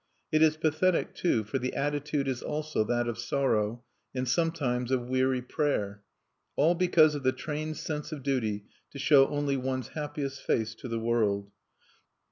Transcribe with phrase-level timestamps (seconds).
[0.31, 3.83] It is pathetic, too, for the attitude is also that of sorrow,
[4.15, 6.01] and sometimes of weary prayer.
[6.55, 10.87] All because of the trained sense of duty to show only one's happiest face to
[10.87, 11.51] the world.